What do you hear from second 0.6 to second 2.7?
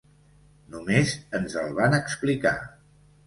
Només ens el van explicar.